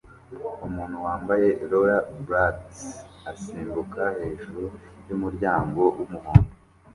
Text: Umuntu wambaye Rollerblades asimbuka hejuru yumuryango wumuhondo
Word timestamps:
Umuntu 0.67 0.97
wambaye 1.05 1.47
Rollerblades 1.69 2.79
asimbuka 3.31 4.01
hejuru 4.19 4.63
yumuryango 5.07 5.81
wumuhondo 5.97 6.53